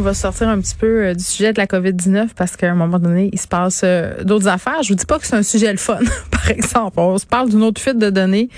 On 0.00 0.02
va 0.02 0.14
sortir 0.14 0.48
un 0.48 0.58
petit 0.58 0.76
peu 0.76 0.86
euh, 0.86 1.14
du 1.14 1.22
sujet 1.22 1.52
de 1.52 1.58
la 1.58 1.66
COVID-19 1.66 2.28
parce 2.34 2.56
qu'à 2.56 2.70
un 2.70 2.74
moment 2.74 2.98
donné, 2.98 3.28
il 3.34 3.38
se 3.38 3.46
passe 3.46 3.82
euh, 3.84 4.24
d'autres 4.24 4.48
affaires. 4.48 4.82
Je 4.82 4.88
vous 4.88 4.94
dis 4.94 5.04
pas 5.04 5.18
que 5.18 5.26
c'est 5.26 5.36
un 5.36 5.42
sujet 5.42 5.70
le 5.70 5.76
fun, 5.76 5.98
par 6.30 6.50
exemple. 6.50 6.98
On 6.98 7.18
se 7.18 7.26
parle 7.26 7.50
d'une 7.50 7.62
autre 7.62 7.82
fuite 7.82 7.98
de 7.98 8.08
données. 8.08 8.48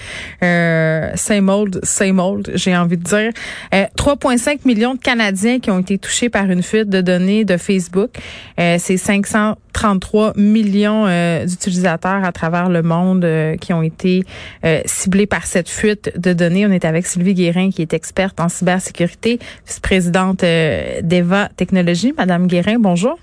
Euh, 0.44 1.10
same 1.16 1.48
old, 1.48 1.80
same 1.82 2.20
old, 2.20 2.52
j'ai 2.54 2.76
envie 2.76 2.96
de 2.96 3.02
dire. 3.02 3.32
3,5 3.72 4.60
millions 4.66 4.94
de 4.94 5.00
Canadiens 5.00 5.58
qui 5.58 5.72
ont 5.72 5.80
été 5.80 5.98
touchés 5.98 6.28
par 6.28 6.48
une 6.48 6.62
fuite 6.62 6.88
de 6.88 7.00
données 7.00 7.44
de 7.44 7.56
Facebook. 7.56 8.10
c'est 8.56 8.96
533 8.96 10.34
millions 10.36 11.06
d'utilisateurs 11.44 12.24
à 12.24 12.30
travers 12.30 12.68
le 12.68 12.82
monde 12.82 13.26
qui 13.60 13.72
ont 13.72 13.82
été 13.82 14.24
ciblés 14.84 15.26
par 15.26 15.46
cette 15.46 15.68
fuite 15.68 16.12
de 16.16 16.32
données. 16.32 16.66
On 16.66 16.70
est 16.70 16.84
avec 16.84 17.06
Sylvie 17.06 17.34
Guérin, 17.34 17.70
qui 17.70 17.82
est 17.82 17.94
experte 17.94 18.38
en 18.38 18.48
cybersécurité, 18.48 19.40
vice-présidente 19.66 20.44
d'Eva 21.32 21.48
Technologie. 21.56 22.12
Madame 22.16 22.46
Guérin, 22.46 22.78
bonjour. 22.78 23.18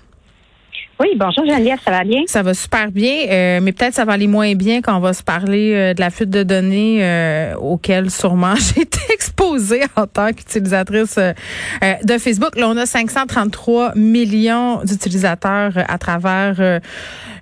Oui, 1.00 1.14
bonjour 1.16 1.46
Geneviève, 1.46 1.78
ça 1.82 1.90
va 1.90 2.04
bien? 2.04 2.24
Ça 2.26 2.42
va 2.42 2.52
super 2.52 2.90
bien, 2.90 3.24
euh, 3.30 3.60
mais 3.62 3.72
peut-être 3.72 3.94
ça 3.94 4.04
va 4.04 4.12
aller 4.12 4.26
moins 4.26 4.54
bien 4.54 4.82
quand 4.82 4.94
on 4.94 5.00
va 5.00 5.14
se 5.14 5.22
parler 5.22 5.72
euh, 5.72 5.94
de 5.94 6.00
la 6.00 6.10
fuite 6.10 6.28
de 6.28 6.42
données 6.42 6.98
euh, 7.00 7.54
auxquelles 7.54 8.10
sûrement 8.10 8.54
j'ai 8.74 8.82
été 8.82 8.98
exposée 9.10 9.80
en 9.96 10.06
tant 10.06 10.30
qu'utilisatrice 10.34 11.18
de 11.18 12.18
Facebook. 12.18 12.54
Là, 12.56 12.68
on 12.68 12.76
a 12.76 12.84
533 12.84 13.94
millions 13.94 14.82
d'utilisateurs 14.84 15.72
à 15.88 15.96
travers 15.96 16.80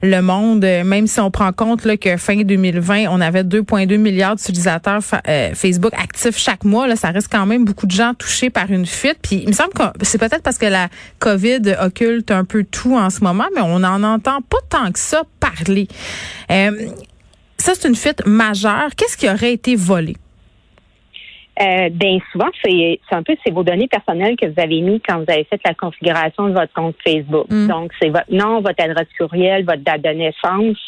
le 0.02 0.20
monde, 0.20 0.60
même 0.60 1.08
si 1.08 1.18
on 1.18 1.32
prend 1.32 1.52
compte 1.52 1.84
là, 1.84 1.96
que 1.96 2.16
fin 2.16 2.36
2020, 2.36 3.06
on 3.10 3.20
avait 3.20 3.42
2,2 3.42 3.96
milliards 3.96 4.36
d'utilisateurs 4.36 5.00
Facebook 5.54 5.92
actifs 6.00 6.38
chaque 6.38 6.64
mois. 6.64 6.86
Là, 6.86 6.94
ça 6.94 7.10
reste 7.10 7.28
quand 7.30 7.46
même 7.46 7.64
beaucoup 7.64 7.86
de 7.86 7.92
gens 7.92 8.14
touchés 8.14 8.50
par 8.50 8.70
une 8.70 8.86
fuite. 8.86 9.18
Puis 9.20 9.40
il 9.42 9.48
me 9.48 9.52
semble 9.52 9.72
que 9.72 9.82
c'est 10.02 10.18
peut-être 10.18 10.42
parce 10.42 10.58
que 10.58 10.66
la 10.66 10.88
COVID 11.18 11.76
occulte 11.80 12.30
un 12.30 12.44
peu 12.44 12.62
tout 12.62 12.96
en 12.96 13.10
ce 13.10 13.20
moment 13.24 13.47
mais 13.54 13.62
on 13.62 13.80
n'en 13.80 14.02
entend 14.02 14.40
pas 14.42 14.58
tant 14.68 14.92
que 14.92 14.98
ça 14.98 15.22
parler. 15.40 15.88
Euh, 16.50 16.70
ça, 17.56 17.74
c'est 17.74 17.88
une 17.88 17.96
fuite 17.96 18.24
majeure. 18.26 18.90
Qu'est-ce 18.96 19.16
qui 19.16 19.28
aurait 19.28 19.52
été 19.52 19.74
volé? 19.76 20.14
Euh, 21.60 21.88
bien 21.90 22.18
souvent, 22.30 22.50
c'est 22.64 23.00
un 23.10 23.22
peu 23.24 23.34
c'est 23.44 23.52
vos 23.52 23.64
données 23.64 23.88
personnelles 23.88 24.36
que 24.36 24.46
vous 24.46 24.60
avez 24.60 24.80
mis 24.80 25.00
quand 25.00 25.18
vous 25.18 25.30
avez 25.30 25.42
fait 25.44 25.60
la 25.64 25.74
configuration 25.74 26.48
de 26.48 26.52
votre 26.52 26.72
compte 26.72 26.94
Facebook. 27.04 27.46
Mm. 27.50 27.66
Donc, 27.66 27.92
c'est 28.00 28.10
votre 28.10 28.30
nom, 28.32 28.60
votre 28.60 28.82
adresse 28.82 29.08
courriel, 29.18 29.64
votre 29.64 29.82
date 29.82 30.02
de 30.02 30.10
naissance. 30.10 30.78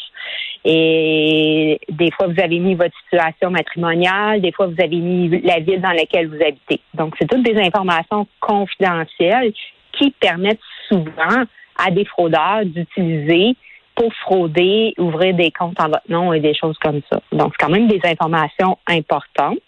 Et 0.63 1.79
des 1.89 2.11
fois, 2.11 2.27
vous 2.27 2.39
avez 2.39 2.59
mis 2.59 2.75
votre 2.75 2.95
situation 3.03 3.49
matrimoniale, 3.49 4.39
des 4.41 4.53
fois, 4.53 4.67
vous 4.67 4.81
avez 4.81 4.95
mis 4.95 5.41
la 5.41 5.59
ville 5.59 5.81
dans 5.81 5.91
laquelle 5.91 6.27
vous 6.27 6.41
habitez. 6.41 6.79
Donc, 6.93 7.15
c'est 7.19 7.27
toutes 7.27 7.43
des 7.43 7.59
informations 7.59 8.27
confidentielles 8.39 9.51
qui 9.91 10.11
permettent 10.21 10.59
souvent 10.87 11.43
à 11.77 11.91
des 11.91 12.05
fraudeurs 12.05 12.65
d'utiliser 12.65 13.55
pour 13.95 14.13
frauder, 14.13 14.93
ouvrir 14.97 15.35
des 15.35 15.51
comptes 15.51 15.79
en 15.79 15.87
votre 15.87 16.09
nom 16.09 16.33
et 16.33 16.39
des 16.39 16.53
choses 16.53 16.77
comme 16.79 17.01
ça. 17.11 17.21
Donc, 17.31 17.53
c'est 17.53 17.65
quand 17.65 17.71
même 17.71 17.87
des 17.87 17.99
informations 18.03 18.77
importantes. 18.87 19.59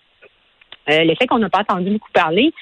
Euh, 0.89 1.03
le 1.03 1.27
qu'on 1.27 1.39
n'a 1.39 1.49
pas 1.49 1.61
entendu 1.61 1.91
beaucoup 1.91 2.11
parler, 2.11 2.53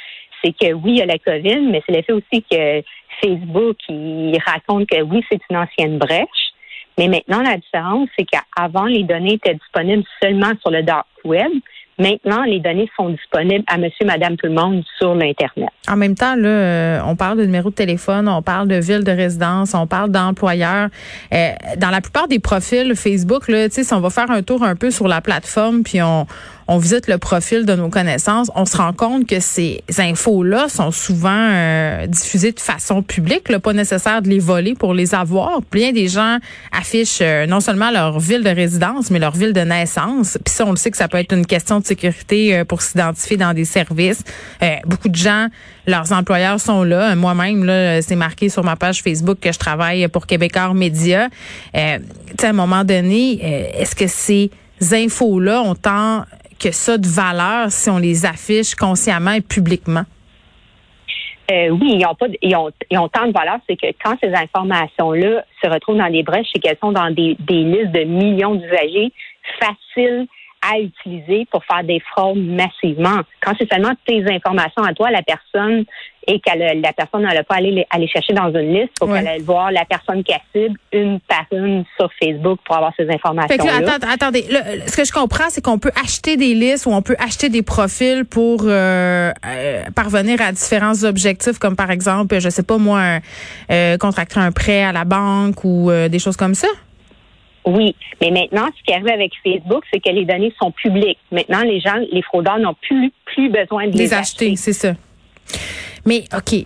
c'est 0.44 0.52
que 0.52 0.74
oui, 0.74 0.92
il 0.92 0.98
y 0.98 1.02
a 1.02 1.06
la 1.06 1.18
COVID, 1.18 1.62
mais 1.70 1.82
c'est 1.86 1.96
le 1.96 2.02
fait 2.02 2.14
aussi 2.14 2.44
que 2.50 2.84
Facebook, 3.22 3.78
il 3.90 4.38
raconte 4.46 4.88
que 4.88 5.02
oui, 5.02 5.24
c'est 5.32 5.42
une 5.50 5.58
ancienne 5.58 5.98
brèche. 5.98 6.52
Mais 6.98 7.08
maintenant, 7.08 7.42
la 7.42 7.58
différence, 7.58 8.10
c'est 8.18 8.26
qu'avant, 8.26 8.86
les 8.86 9.04
données 9.04 9.34
étaient 9.34 9.56
disponibles 9.56 10.04
seulement 10.22 10.52
sur 10.62 10.72
le 10.72 10.84
dark 10.84 11.08
web. 11.24 11.52
Maintenant, 12.02 12.42
les 12.46 12.60
données 12.60 12.90
sont 12.98 13.10
disponibles 13.10 13.64
à 13.68 13.78
monsieur, 13.78 14.08
madame, 14.08 14.36
tout 14.36 14.48
le 14.48 14.54
monde 14.54 14.84
sur 14.98 15.14
l'Internet. 15.14 15.70
En 15.88 15.96
même 15.96 16.16
temps, 16.16 16.36
là, 16.36 16.48
euh, 16.48 17.00
on 17.06 17.16
parle 17.16 17.38
de 17.38 17.46
numéro 17.46 17.70
de 17.70 17.76
téléphone, 17.76 18.28
on 18.28 18.42
parle 18.42 18.68
de 18.68 18.76
ville 18.76 19.04
de 19.04 19.12
résidence, 19.12 19.76
on 19.76 19.86
parle 19.86 20.10
d'employeur. 20.10 20.90
Euh, 21.32 21.52
dans 21.78 21.92
la 21.92 22.02
plupart 22.02 22.28
des 22.28 22.40
profils 22.40 22.96
Facebook, 22.96 23.48
là, 23.48 23.70
si 23.70 23.86
on 23.94 24.00
va 24.00 24.10
faire 24.10 24.32
un 24.32 24.42
tour 24.42 24.64
un 24.64 24.76
peu 24.76 24.90
sur 24.90 25.08
la 25.08 25.22
plateforme, 25.22 25.84
puis 25.84 26.02
on, 26.02 26.26
on 26.72 26.78
visite 26.78 27.08
le 27.10 27.18
profil 27.18 27.66
de 27.66 27.76
nos 27.76 27.90
connaissances, 27.90 28.50
on 28.56 28.66
se 28.66 28.78
rend 28.78 28.94
compte 28.94 29.28
que 29.28 29.42
ces 29.42 29.84
infos-là 29.98 30.70
sont 30.70 30.92
souvent 30.92 31.50
euh, 31.52 32.08
diffusées 32.08 32.54
de 32.54 32.62
façon 32.62 33.04
publique, 33.04 33.50
là, 33.50 33.60
pas 33.60 33.74
nécessaire 33.74 34.22
de 34.22 34.30
les 34.30 34.40
voler 34.40 34.74
pour 34.74 34.94
les 34.94 35.14
avoir. 35.14 35.60
Bien 35.70 35.92
des 35.92 36.08
gens 36.08 36.38
affichent 36.72 37.20
euh, 37.22 37.46
non 37.46 37.60
seulement 37.60 37.92
leur 37.92 38.22
ville 38.22 38.42
de 38.42 38.50
résidence, 38.50 39.12
mais 39.12 39.20
leur 39.20 39.36
ville 39.36 39.52
de 39.52 39.60
naissance. 39.60 40.38
Puis 40.46 40.54
ça, 40.54 40.66
on 40.66 40.70
le 40.70 40.78
sait 40.78 40.92
que 40.92 40.96
ça 40.96 41.10
peut 41.10 41.18
être 41.18 41.34
une 41.34 41.46
question 41.46 41.82
de 41.82 41.86
sécurité 41.86 42.56
euh, 42.56 42.64
pour 42.64 42.82
s'identifier 42.82 43.36
dans 43.36 43.54
des 43.54 43.66
services. 43.66 44.24
beaucoup 44.86 45.10
de 45.10 45.16
gens, 45.16 45.48
leurs 45.88 46.14
employeurs 46.14 46.62
sont 46.62 46.84
là. 46.84 47.16
Moi-même, 47.18 48.02
c'est 48.02 48.16
marqué 48.16 48.48
sur 48.48 48.64
ma 48.64 48.78
page 48.78 49.04
Facebook 49.04 49.40
que 49.42 49.52
je 49.52 49.60
travaille 49.60 50.08
pour 50.08 50.26
Québécois 50.26 50.74
Média. 50.74 51.28
Euh, 51.76 52.00
à 52.42 52.48
un 52.48 52.54
moment 52.54 52.86
donné, 52.86 53.74
est-ce 53.78 53.94
que 53.94 54.08
ces 54.08 54.50
infos-là 54.94 55.62
ont 55.64 55.76
tant 55.76 56.24
que 56.62 56.72
ça 56.72 56.98
de 56.98 57.08
valeur 57.08 57.72
si 57.72 57.90
on 57.90 57.98
les 57.98 58.26
affiche 58.26 58.76
consciemment 58.76 59.32
et 59.32 59.42
publiquement? 59.42 60.04
Euh, 61.52 61.70
oui, 61.70 61.98
ils 62.00 62.06
ont 62.06 62.16
pas, 62.16 62.28
ils 62.42 62.56
ont, 62.56 62.72
ils 62.90 62.98
ont 62.98 63.10
tant 63.10 63.28
de 63.28 63.34
valeur, 63.34 63.58
c'est 63.68 63.76
que 63.76 63.88
quand 64.02 64.16
ces 64.24 64.34
informations-là 64.34 65.44
se 65.62 65.70
retrouvent 65.70 65.98
dans 65.98 66.10
des 66.10 66.24
brèches, 66.24 66.48
c'est 66.54 66.60
qu'elles 66.60 66.78
sont 66.82 66.94
dans 66.94 67.14
des, 67.14 67.36
des 67.40 67.64
listes 67.64 67.92
de 67.92 68.04
millions 68.04 68.56
d'usagers 68.56 69.12
faciles 69.60 70.28
à 70.62 70.80
utiliser 70.80 71.48
pour 71.52 71.64
faire 71.66 71.84
des 71.84 72.00
fraudes 72.12 72.38
massivement. 72.38 73.22
Quand 73.42 73.54
c'est 73.58 73.72
seulement 73.72 73.94
tes 74.06 74.24
informations 74.32 74.84
à 74.84 74.94
toi, 74.94 75.10
la 75.10 75.24
personne, 75.24 75.86
et 76.28 76.40
que 76.40 76.82
la 76.82 76.94
personne 76.94 77.24
n'allait 77.24 77.44
pas 77.44 77.56
aller, 77.56 77.86
aller 77.90 78.08
chercher 78.08 78.34
dans 78.34 78.50
une 78.50 78.74
liste, 78.74 78.92
pour 79.00 79.12
qu'elle 79.12 79.28
aille 79.28 79.42
voir 79.42 79.72
la 79.72 79.86
personne 79.86 80.24
qui 80.24 80.34
a 80.34 80.40
cible 80.54 80.78
une 80.92 81.20
par 81.22 81.46
une 81.52 81.84
sur 81.98 82.12
Facebook 82.22 82.60
pour 82.64 82.76
avoir 82.76 82.94
ces 82.96 83.10
informations. 83.10 83.58
-là. 83.58 84.14
attendez, 84.14 84.46
ce 84.88 84.96
que 84.96 85.04
je 85.04 85.12
comprends, 85.12 85.50
c'est 85.50 85.64
qu'on 85.64 85.80
peut 85.80 85.92
acheter 86.02 86.38
des 86.38 86.54
listes 86.54 86.86
ou 86.86 86.92
on 86.92 87.02
peut 87.02 87.16
acheter 87.18 87.50
des 87.50 87.64
profils 87.64 88.24
pour 88.26 88.62
euh, 88.64 89.32
euh, 89.46 89.84
parvenir 89.96 90.40
à 90.42 90.52
différents 90.52 91.04
objectifs, 91.04 91.58
comme 91.58 91.76
par 91.76 91.90
exemple, 91.90 92.40
je 92.40 92.50
sais 92.50 92.64
pas 92.64 92.78
moi, 92.78 93.20
euh, 93.72 93.98
contracter 93.98 94.40
un 94.40 94.52
prêt 94.52 94.84
à 94.84 94.92
la 94.92 95.06
banque 95.06 95.64
ou 95.64 95.90
euh, 95.90 96.08
des 96.08 96.20
choses 96.20 96.38
comme 96.38 96.54
ça? 96.54 96.68
Oui, 97.66 97.96
mais 98.20 98.32
maintenant, 98.32 98.68
ce 98.78 98.84
qui 98.84 98.94
arrive 98.94 99.10
avec 99.10 99.32
Facebook, 99.44 99.84
c'est 99.94 100.00
que 100.00 100.10
les 100.10 100.26
données 100.26 100.54
sont 100.60 100.72
publiques. 100.72 101.20
Maintenant, 101.32 101.62
les 101.62 101.80
gens, 101.80 101.96
les 102.12 102.22
fraudeurs 102.22 102.60
n'ont 102.60 102.76
plus 102.82 103.12
plus 103.26 103.50
besoin 103.50 103.88
de 103.88 103.94
les, 103.94 104.06
les 104.06 104.14
acheter. 104.14 104.56
C'est 104.56 104.74
ça. 104.74 104.94
Mais 106.06 106.24
OK, 106.36 106.54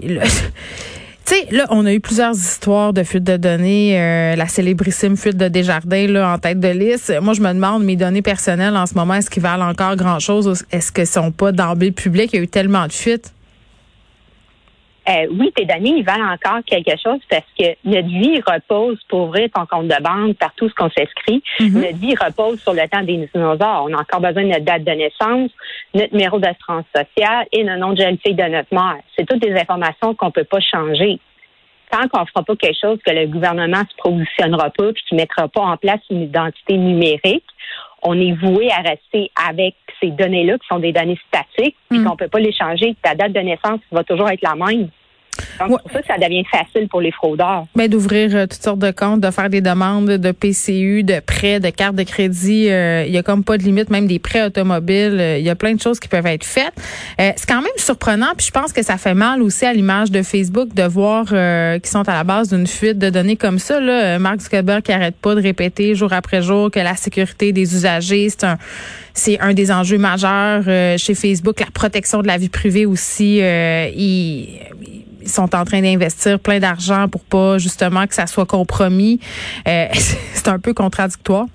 Tu 1.26 1.34
sais, 1.34 1.48
là, 1.50 1.66
on 1.72 1.88
a 1.88 1.94
eu 1.94 2.00
plusieurs 2.00 2.36
histoires 2.36 2.94
de 2.94 3.02
fuite 3.02 3.24
de 3.24 3.36
données, 3.36 4.00
euh, 4.00 4.36
la 4.36 4.48
célébrissime 4.48 5.18
fuite 5.18 5.38
de 5.38 5.48
Desjardins 5.48 6.06
là, 6.06 6.32
en 6.32 6.38
tête 6.38 6.60
de 6.60 6.68
liste. 6.68 7.12
Moi, 7.20 7.34
je 7.34 7.42
me 7.42 7.52
demande, 7.52 7.84
mes 7.84 7.96
données 7.96 8.22
personnelles 8.22 8.78
en 8.78 8.86
ce 8.86 8.94
moment, 8.94 9.16
est-ce 9.16 9.32
qu'ils 9.32 9.42
valent 9.42 9.68
encore 9.68 9.96
grand-chose? 9.96 10.64
Est-ce 10.72 10.92
que 10.92 11.04
sont 11.04 11.32
pas 11.32 11.52
d'emblée 11.52 11.92
publiques? 11.92 12.30
Il 12.34 12.36
y 12.36 12.40
a 12.42 12.44
eu 12.44 12.48
tellement 12.48 12.86
de 12.86 12.94
fuites. 12.94 13.34
Euh, 15.08 15.28
oui, 15.40 15.52
tes 15.56 15.66
données, 15.66 15.98
ils 15.98 16.04
valent 16.04 16.34
encore 16.34 16.64
quelque 16.66 16.94
chose 17.02 17.20
parce 17.30 17.46
que 17.58 17.76
notre 17.84 18.08
vie 18.08 18.42
repose 18.46 18.98
pour 19.08 19.28
ouvrir 19.28 19.50
ton 19.54 19.66
compte 19.68 19.88
de 19.88 20.02
banque 20.02 20.36
par 20.38 20.54
tout 20.56 20.68
ce 20.68 20.74
qu'on 20.74 20.90
s'inscrit. 20.90 21.44
Mm-hmm. 21.60 21.74
Notre 21.74 21.98
vie 21.98 22.16
repose 22.16 22.60
sur 22.62 22.74
le 22.74 22.88
temps 22.88 23.04
des 23.04 23.30
dinosaures. 23.34 23.88
On 23.88 23.94
a 23.94 24.02
encore 24.02 24.22
besoin 24.22 24.44
de 24.44 24.50
notre 24.50 24.66
date 24.66 24.84
de 24.84 24.92
naissance, 24.92 25.52
notre 25.94 26.12
numéro 26.14 26.40
d'assurance 26.40 26.86
sociale 26.96 27.46
et 27.52 27.64
le 27.64 27.78
nom 27.78 27.94
de 27.94 28.02
jeune 28.02 28.18
fille 28.18 28.34
de 28.34 28.44
notre 28.44 28.74
mère. 28.74 28.98
C'est 29.16 29.28
toutes 29.28 29.42
des 29.42 29.54
informations 29.54 30.16
qu'on 30.16 30.32
peut 30.32 30.44
pas 30.44 30.60
changer. 30.60 31.20
Tant 31.92 32.08
qu'on 32.08 32.26
fera 32.26 32.42
pas 32.42 32.56
quelque 32.56 32.80
chose 32.82 32.98
que 33.06 33.12
le 33.12 33.28
gouvernement 33.28 33.84
se 33.88 34.02
positionnera 34.02 34.72
pas 34.72 34.92
puis 34.92 35.04
qui 35.08 35.16
mettra 35.16 35.48
pas 35.48 35.62
en 35.62 35.78
place 35.78 36.02
une 36.10 36.24
identité 36.24 36.78
numérique, 36.78 37.46
on 38.02 38.20
est 38.20 38.34
voué 38.34 38.70
à 38.72 38.82
rester 38.82 39.32
avec 39.48 39.76
ces 40.00 40.12
données-là 40.12 40.58
qui 40.58 40.68
sont 40.68 40.80
des 40.80 40.92
données 40.92 41.20
statiques 41.28 41.76
et 41.92 41.98
mm. 41.98 42.06
qu'on 42.06 42.16
peut 42.16 42.28
pas 42.28 42.40
les 42.40 42.54
changer. 42.54 42.96
Ta 43.02 43.16
date 43.16 43.34
de 43.34 43.40
naissance 43.40 43.80
va 43.92 44.04
toujours 44.04 44.30
être 44.30 44.42
la 44.42 44.56
même. 44.56 44.90
Donc, 45.60 45.82
pour 45.82 45.92
ça 45.92 46.00
ça 46.08 46.18
devient 46.18 46.44
facile 46.52 46.88
pour 46.88 47.02
les 47.02 47.12
fraudeurs. 47.12 47.66
Ben, 47.76 47.90
d'ouvrir 47.90 48.36
euh, 48.36 48.46
toutes 48.48 48.62
sortes 48.62 48.80
de 48.80 48.92
comptes, 48.92 49.22
de 49.22 49.32
faire 49.32 49.50
des 49.50 49.62
demandes 49.62 50.10
de 50.10 50.32
PCU, 50.32 51.04
de 51.04 51.20
prêts, 51.20 51.60
de 51.60 51.70
cartes 51.70 51.96
de 51.96 52.04
crédit. 52.04 52.70
Euh, 52.70 53.06
il 53.08 53.14
y 53.14 53.18
a 53.18 53.24
comme 53.24 53.44
pas 53.44 53.58
de 53.58 53.64
limite, 53.64 53.90
même 53.90 54.08
des 54.08 54.20
prêts 54.20 54.44
automobiles. 54.44 55.18
Euh, 55.20 55.38
il 55.38 55.46
y 55.46 55.50
a 55.50 55.56
plein 55.56 55.74
de 55.74 55.82
choses 55.82 56.00
qui 56.00 56.08
peuvent 56.08 56.26
être 56.26 56.44
faites. 56.44 56.74
c'est 57.18 57.48
quand 57.48 57.62
même 57.62 57.72
surprenant, 57.78 58.34
puis 58.36 58.46
je 58.48 58.52
pense 58.52 58.74
que 58.74 58.84
ça 58.84 58.98
fait 58.98 59.14
mal 59.14 59.42
aussi 59.42 59.66
à 59.66 59.74
l'image 59.74 60.12
de 60.12 60.22
Facebook 60.22 60.74
de 60.74 60.84
voir 60.84 61.26
qu'ils 61.26 61.92
sont 61.92 62.08
à 62.08 62.14
la 62.14 62.24
base 62.24 62.50
d'une 62.50 62.68
fuite 62.68 62.98
de 62.98 63.10
données 63.10 63.36
comme 63.36 63.60
ça. 63.60 63.80
Là. 63.80 64.20
Mark 64.20 64.42
Zuckerberg 64.42 64.84
qui 64.84 64.92
arrête 64.92 65.16
pas 65.16 65.36
de 65.36 65.42
répéter 65.42 65.96
jour 65.96 66.12
après 66.14 66.42
jour 66.42 66.72
que 66.72 66.80
la 66.80 66.96
sécurité 66.96 67.52
des 67.52 67.76
usagers, 67.76 68.30
c'est 68.30 68.44
un 68.44 68.58
c'est 69.18 69.40
un 69.40 69.54
des 69.54 69.72
enjeux 69.72 69.98
majeurs 69.98 70.64
chez 70.98 71.16
Facebook. 71.16 71.62
La 71.62 71.72
protection 71.74 72.22
de 72.22 72.28
la 72.28 72.38
vie 72.38 72.50
privée 72.50 72.86
aussi. 72.86 73.38
il, 73.38 74.60
ils 75.26 75.32
sont 75.32 75.56
en 75.56 75.66
train 75.66 75.82
d'investir 75.82 76.40
plein 76.40 76.60
d'argent 76.60 77.08
pour 77.10 77.24
pas 77.26 77.58
justement 77.58 78.06
que 78.08 78.14
ça 78.14 78.28
soit 78.28 78.46
compromis. 78.46 79.20
Euh, 79.68 79.88
c'est 79.94 80.48
un 80.48 80.60
peu 80.60 80.74
contradictoire. 80.74 81.48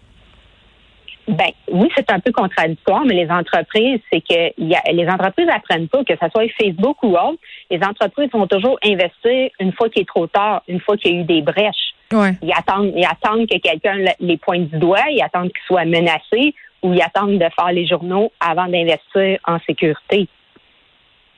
Ben 1.28 1.50
oui, 1.70 1.88
c'est 1.96 2.10
un 2.10 2.18
peu 2.18 2.32
contradictoire, 2.32 3.04
mais 3.04 3.14
les 3.14 3.30
entreprises, 3.30 4.00
c'est 4.12 4.20
que 4.20 4.52
y 4.58 4.74
a, 4.74 4.80
les 4.90 5.08
entreprises 5.08 5.48
apprennent 5.48 5.86
pas, 5.86 6.02
que 6.02 6.14
ce 6.20 6.28
soit 6.28 6.48
Facebook 6.60 6.96
ou 7.04 7.12
autre, 7.12 7.38
les 7.70 7.80
entreprises 7.84 8.30
vont 8.32 8.48
toujours 8.48 8.78
investir 8.84 9.50
une 9.60 9.72
fois 9.72 9.88
qu'il 9.88 10.02
est 10.02 10.08
trop 10.08 10.26
tard, 10.26 10.62
une 10.66 10.80
fois 10.80 10.96
qu'il 10.96 11.14
y 11.14 11.18
a 11.18 11.20
eu 11.20 11.24
des 11.24 11.40
brèches. 11.40 11.94
Ouais. 12.12 12.34
Ils 12.42 12.52
attendent, 12.52 12.92
ils 12.96 13.06
attendent 13.06 13.46
que 13.46 13.58
quelqu'un 13.58 14.12
les 14.18 14.38
pointe 14.38 14.70
du 14.70 14.78
doigt, 14.78 15.04
ils 15.10 15.22
attendent 15.22 15.52
qu'ils 15.52 15.66
soient 15.68 15.84
menacés 15.84 16.54
ou 16.82 16.94
ils 16.94 17.02
attendent 17.02 17.38
de 17.38 17.48
faire 17.54 17.70
les 17.72 17.86
journaux 17.86 18.32
avant 18.40 18.66
d'investir 18.66 19.38
en 19.46 19.58
sécurité. 19.66 20.26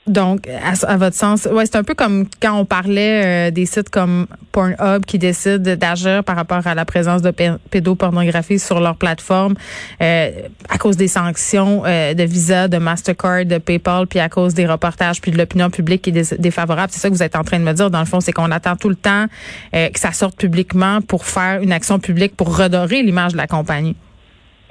Donc, 0.08 0.48
à, 0.48 0.96
votre 0.96 1.16
sens, 1.16 1.44
ouais, 1.44 1.64
c'est 1.64 1.76
un 1.76 1.84
peu 1.84 1.94
comme 1.94 2.26
quand 2.40 2.58
on 2.58 2.64
parlait 2.64 3.48
euh, 3.48 3.50
des 3.52 3.66
sites 3.66 3.88
comme 3.88 4.26
Pornhub 4.50 5.04
qui 5.06 5.16
décident 5.16 5.76
d'agir 5.76 6.24
par 6.24 6.34
rapport 6.34 6.66
à 6.66 6.74
la 6.74 6.84
présence 6.84 7.22
de 7.22 7.32
pédopornographie 7.70 8.58
sur 8.58 8.80
leur 8.80 8.96
plateforme 8.96 9.54
euh, 10.02 10.30
à 10.68 10.78
cause 10.78 10.96
des 10.96 11.06
sanctions 11.06 11.84
euh, 11.86 12.14
de 12.14 12.24
Visa, 12.24 12.66
de 12.66 12.78
Mastercard, 12.78 13.44
de 13.44 13.58
PayPal, 13.58 14.08
puis 14.08 14.18
à 14.18 14.28
cause 14.28 14.54
des 14.54 14.66
reportages 14.66 15.20
puis 15.20 15.30
de 15.30 15.38
l'opinion 15.38 15.70
publique 15.70 16.02
qui 16.02 16.10
est 16.10 16.34
défavorable. 16.34 16.92
C'est 16.92 16.98
ça 16.98 17.08
que 17.08 17.14
vous 17.14 17.22
êtes 17.22 17.36
en 17.36 17.44
train 17.44 17.60
de 17.60 17.64
me 17.64 17.72
dire 17.72 17.88
dans 17.88 18.00
le 18.00 18.06
fond, 18.06 18.18
c'est 18.18 18.32
qu'on 18.32 18.50
attend 18.50 18.74
tout 18.74 18.88
le 18.88 18.96
temps 18.96 19.26
que 19.72 20.00
ça 20.00 20.10
sorte 20.12 20.36
publiquement 20.36 21.00
pour 21.00 21.26
faire 21.26 21.62
une 21.62 21.72
action 21.72 22.00
publique 22.00 22.36
pour 22.36 22.56
redorer 22.56 23.02
l'image 23.02 23.32
de 23.32 23.36
la 23.36 23.46
compagnie. 23.46 23.94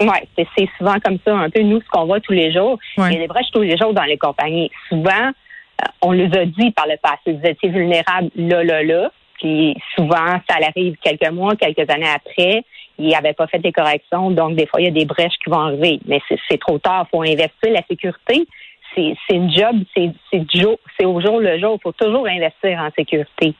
Oui, 0.01 0.45
c'est 0.57 0.69
souvent 0.77 0.99
comme 1.03 1.17
ça, 1.25 1.35
un 1.35 1.49
peu 1.49 1.61
nous, 1.61 1.81
ce 1.81 1.87
qu'on 1.89 2.05
voit 2.05 2.19
tous 2.19 2.33
les 2.33 2.51
jours. 2.51 2.77
Il 2.97 3.03
y 3.03 3.17
a 3.17 3.19
des 3.19 3.27
brèches 3.27 3.51
tous 3.51 3.61
les 3.61 3.77
jours 3.77 3.93
dans 3.93 4.03
les 4.03 4.17
compagnies. 4.17 4.69
Souvent, 4.89 5.29
euh, 5.29 5.87
on 6.01 6.11
les 6.11 6.35
a 6.37 6.45
dit 6.45 6.71
par 6.71 6.87
le 6.87 6.97
passé, 6.97 7.33
vous 7.33 7.47
étiez 7.47 7.69
vulnérable 7.69 8.29
là, 8.35 8.63
là, 8.63 8.83
là. 8.83 9.11
Puis 9.35 9.75
souvent, 9.95 10.39
ça 10.47 10.57
arrive 10.61 10.95
quelques 11.01 11.31
mois, 11.31 11.55
quelques 11.55 11.89
années 11.89 12.09
après. 12.13 12.63
Ils 12.99 13.09
n'avaient 13.09 13.33
pas 13.33 13.47
fait 13.47 13.59
des 13.59 13.71
corrections, 13.71 14.29
donc 14.29 14.55
des 14.55 14.67
fois, 14.67 14.79
il 14.79 14.85
y 14.85 14.89
a 14.89 14.91
des 14.91 15.05
brèches 15.05 15.37
qui 15.43 15.49
vont 15.49 15.59
arriver. 15.59 15.99
Mais 16.05 16.21
c'est 16.47 16.59
trop 16.59 16.77
tard, 16.77 17.07
il 17.07 17.09
faut 17.09 17.23
investir. 17.23 17.71
La 17.71 17.81
sécurité, 17.89 18.45
c'est 18.95 19.15
une 19.31 19.51
job, 19.51 19.75
c'est 19.95 21.05
au 21.05 21.19
jour 21.21 21.39
le 21.39 21.59
jour. 21.59 21.77
Il 21.79 21.81
faut 21.81 21.91
toujours 21.93 22.27
investir 22.27 22.79
en 22.79 22.89
sécurité. 22.95 23.55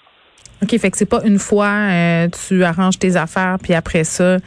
OK, 0.63 0.77
fait 0.77 0.91
que 0.91 0.97
c'est 0.97 1.05
pas 1.05 1.21
une 1.25 1.39
fois 1.39 1.69
euh, 1.69 2.27
tu 2.47 2.63
arranges 2.63 2.99
tes 2.99 3.15
affaires 3.15 3.57
puis 3.61 3.73
après 3.73 4.03
ça 4.03 4.37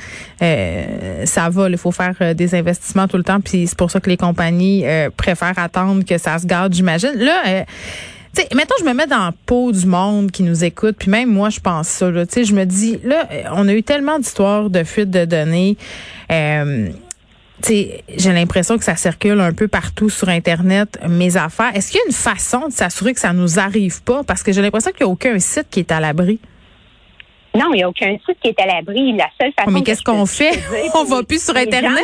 euh, 0.42 1.26
ça 1.26 1.48
va, 1.48 1.68
il 1.68 1.76
faut 1.76 1.90
faire 1.90 2.14
euh, 2.20 2.34
des 2.34 2.54
investissements 2.54 3.08
tout 3.08 3.16
le 3.16 3.24
temps 3.24 3.40
puis 3.40 3.66
c'est 3.66 3.76
pour 3.76 3.90
ça 3.90 3.98
que 3.98 4.08
les 4.08 4.16
compagnies 4.16 4.84
préfèrent 5.16 5.58
attendre 5.58 6.04
que 6.04 6.16
ça 6.18 6.38
se 6.38 6.46
garde, 6.46 6.72
j'imagine. 6.72 7.14
Là 7.16 7.64
tu 8.34 8.42
sais, 8.42 8.48
mettons, 8.56 8.74
je 8.80 8.84
me 8.84 8.92
mets 8.94 9.06
dans 9.06 9.26
le 9.26 9.32
peau 9.46 9.70
du 9.70 9.86
monde 9.86 10.32
qui 10.32 10.42
nous 10.42 10.64
écoute, 10.64 10.96
puis 10.98 11.08
même 11.08 11.30
moi, 11.30 11.50
je 11.50 11.60
pense 11.60 11.86
ça. 11.86 12.10
Tu 12.10 12.26
sais, 12.28 12.42
je 12.42 12.52
me 12.52 12.64
dis, 12.64 12.98
là, 13.04 13.28
on 13.52 13.68
a 13.68 13.72
eu 13.72 13.84
tellement 13.84 14.18
d'histoires 14.18 14.70
de 14.70 14.82
fuite 14.82 15.08
de 15.08 15.24
données 15.24 15.76
j'ai 17.68 18.32
l'impression 18.32 18.78
que 18.78 18.84
ça 18.84 18.96
circule 18.96 19.40
un 19.40 19.52
peu 19.52 19.68
partout 19.68 20.10
sur 20.10 20.28
Internet, 20.28 20.98
mes 21.08 21.36
affaires. 21.36 21.74
Est-ce 21.74 21.90
qu'il 21.90 21.98
y 21.98 22.02
a 22.02 22.06
une 22.06 22.12
façon 22.12 22.68
de 22.68 22.72
s'assurer 22.72 23.14
que 23.14 23.20
ça 23.20 23.32
nous 23.32 23.58
arrive 23.58 24.02
pas? 24.02 24.22
Parce 24.24 24.42
que 24.42 24.52
j'ai 24.52 24.62
l'impression 24.62 24.90
qu'il 24.92 25.06
n'y 25.06 25.10
a 25.10 25.12
aucun 25.12 25.38
site 25.38 25.68
qui 25.70 25.80
est 25.80 25.92
à 25.92 26.00
l'abri. 26.00 26.40
Non, 27.54 27.66
il 27.72 27.76
n'y 27.76 27.82
a 27.82 27.88
aucun 27.88 28.16
site 28.26 28.38
qui 28.42 28.48
est 28.48 28.60
à 28.60 28.66
l'abri. 28.66 29.12
La 29.12 29.28
seule 29.40 29.52
façon. 29.56 29.70
mais 29.70 29.82
qu'est-ce 29.82 30.02
qu'on 30.02 30.26
fait? 30.26 30.58
On 30.94 31.04
va 31.04 31.22
plus 31.22 31.42
sur 31.42 31.56
Internet? 31.56 32.02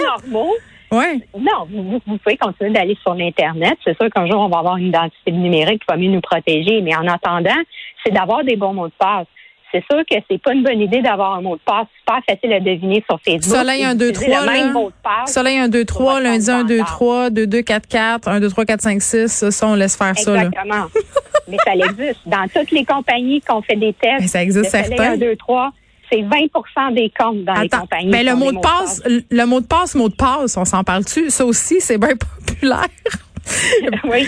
Ouais. 0.93 1.21
Non, 1.39 1.67
vous, 1.71 2.01
vous, 2.05 2.19
pouvez 2.19 2.37
continuer 2.37 2.71
d'aller 2.71 2.97
sur 3.03 3.15
l'Internet. 3.15 3.79
C'est 3.85 3.97
sûr 3.97 4.11
qu'un 4.11 4.27
jour, 4.27 4.41
on 4.41 4.49
va 4.49 4.59
avoir 4.59 4.77
une 4.77 4.89
identité 4.89 5.31
numérique 5.31 5.83
qui 5.83 5.87
va 5.89 5.97
mieux 5.97 6.11
nous 6.11 6.21
protéger. 6.21 6.81
Mais 6.81 6.97
en 6.97 7.07
attendant, 7.07 7.55
c'est 8.05 8.13
d'avoir 8.13 8.43
des 8.43 8.57
bons 8.57 8.75
mots 8.75 8.89
de 8.89 8.93
passe 8.99 9.27
c'est 9.73 9.85
sûr 9.91 10.01
que 10.11 10.17
c'est 10.29 10.43
pas 10.43 10.53
une 10.53 10.63
bonne 10.63 10.81
idée 10.81 11.03
d'avoir 11.03 11.35
un 11.35 11.43
mot 11.43 11.57
de 11.57 11.61
passe 11.65 11.87
super 11.99 12.21
facile 12.29 12.53
à 12.53 12.61
deviner 12.61 13.05
sur 13.09 13.19
Facebook. 13.25 13.57
Soleil 13.57 13.85
1, 13.85 13.95
2, 13.95 14.13
3. 14.13 14.29
Là. 14.45 15.27
Soleil 15.27 15.59
1, 15.59 15.69
2, 15.69 15.85
3, 15.85 16.21
lundi 16.21 16.51
1, 16.51 16.65
2, 16.65 16.79
3, 16.79 17.31
2, 17.31 17.47
2, 17.47 17.63
4, 17.63 17.89
4, 17.89 18.29
1, 18.29 18.41
2, 18.41 18.49
3, 18.49 18.65
4, 18.65 18.81
5, 18.81 19.03
6. 19.03 19.51
Ça, 19.51 19.67
on 19.67 19.75
laisse 19.75 19.97
faire 19.97 20.19
ça. 20.19 20.35
Exactement. 20.35 20.87
Mais 21.49 21.57
ça 21.65 21.75
existe. 21.75 22.21
Dans 22.27 22.47
toutes 22.55 22.71
les 22.71 22.85
compagnies 22.85 23.41
qu'on 23.41 23.63
fait 23.63 23.77
des 23.77 23.93
tests. 23.93 24.21
Mais 24.21 24.29
ça 24.29 24.43
existe 24.43 24.71
Soleil 24.71 24.99
1, 24.99 25.17
2, 25.17 25.37
3, 25.37 25.73
c'est 26.11 26.23
20% 26.23 26.95
des 26.95 27.13
comptes 27.17 27.45
dans 27.45 27.55
les 27.55 27.69
compagnies. 27.69 28.11
Mais 28.11 28.25
le 28.25 28.35
mot 28.35 28.51
de 28.51 28.59
passe, 28.59 29.03
le 29.07 29.45
mot 29.45 29.61
de 29.61 29.67
passe, 29.67 29.95
mot 29.95 30.09
de 30.09 30.15
passe, 30.15 30.57
on 30.57 30.65
s'en 30.65 30.83
parle-tu? 30.83 31.31
Ça 31.31 31.45
aussi, 31.45 31.81
c'est 31.81 31.99
bien 31.99 32.15
populaire. 32.17 32.89
oui. 34.05 34.27